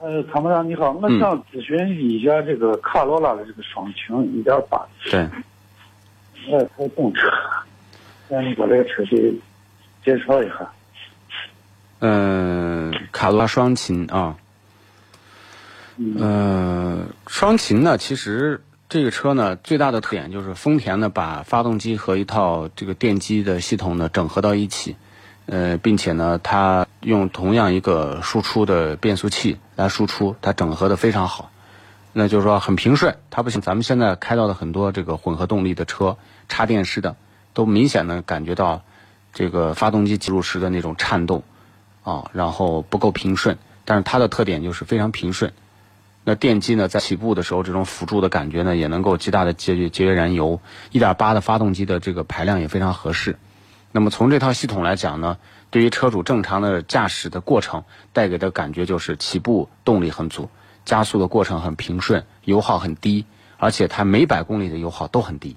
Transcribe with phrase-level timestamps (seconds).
[0.00, 5.20] 呃，参谋长你好，我想咨询一下这个卡罗拉的这个双擎一点八，对，
[6.52, 7.28] 呃，台动车，
[8.28, 9.34] 让你把这个车给
[10.04, 10.70] 介绍一下。
[11.98, 14.36] 嗯，卡罗拉双擎啊，
[16.20, 24.94] 呃，双擎呢，其实这个车呢，最大的特点就是丰田呢把发动机和一套这个电机的系统呢整合到一起。
[25.50, 31.50] 呃，并且呢，它用同样一个输出的变速器来输出，它整合的非常好，
[32.12, 33.16] 那就是说很平顺。
[33.30, 36.18] 它不像咱们现在开到的很多这个混合动力的车，
[36.50, 37.16] 插电式的，
[37.54, 38.82] 都明显的感觉到
[39.32, 41.42] 这个发动机进入时的那种颤动
[42.04, 43.56] 啊，然后不够平顺。
[43.86, 45.50] 但是它的特点就是非常平顺。
[46.24, 50.60] 那电机呢，在起步的时候，这种辅助的感觉呢，也能够极大的节约节约燃油。
[50.92, 53.38] 1.8的发动机的这个排量也非常合适。
[53.98, 55.38] 那么从这套系统来讲呢，
[55.72, 57.82] 对于车主正常的驾驶的过程
[58.12, 60.48] 带给的感觉就是起步动力很足，
[60.84, 65.56] 加速的过程很平顺，油耗很低，而且它每百公里的油耗都很低。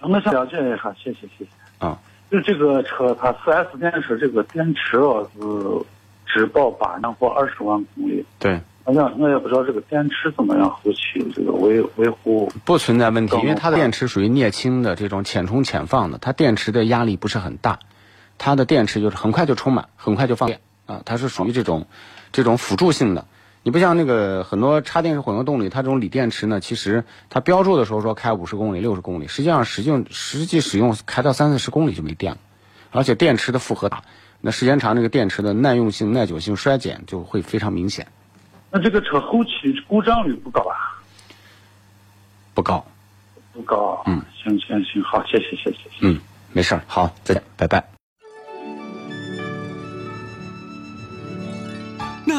[0.00, 1.46] 我想了解一下，谢谢谢谢。
[1.78, 1.96] 啊，
[2.32, 5.86] 就这个车，它 4S 店是这个电池哦是
[6.26, 8.26] 只保八年或二十万公里。
[8.40, 8.60] 对。
[8.84, 17.78] 我想我也不知道这个电池怎么样，后期这个维维护不存在问题，因为它的电池属于镍氢的这种浅充浅放的，它电池的压力不是很大，
[18.36, 21.86] 它的电池就是很快就充满，很快就放电啊，它是属于这种
[22.30, 23.26] 这种辅助性的。
[23.62, 32.38] 你不像那个很多插电式混合动力，它这种锂电池呢，其实它标注的时候说开五十公里、六十公里，实际上实际实际使用开到三四十公里就没电了，
[32.90, 34.02] 而且电池的负荷大，
[34.42, 38.08] 那时间长，这个电池的耐用性、耐久性衰减就会非常明显。
[38.76, 39.50] 那这个车后期
[39.86, 40.98] 故障率不高啊？
[42.54, 42.84] 不高，
[43.52, 44.02] 不高。
[44.06, 45.78] 嗯，行行行，好，谢谢谢谢。
[46.00, 46.20] 嗯，
[46.52, 47.93] 没事儿，好，再见，拜拜。